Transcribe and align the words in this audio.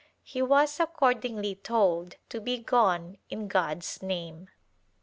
He 0.23 0.41
was 0.41 0.79
accord 0.79 1.21
ingly 1.21 1.61
told 1.61 2.15
to 2.29 2.41
be 2.41 2.57
gone 2.57 3.19
in 3.29 3.47
God's 3.47 4.01
name. 4.01 4.49